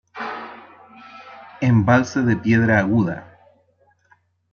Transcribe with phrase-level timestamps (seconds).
[1.61, 3.37] Embalse de piedra aguda.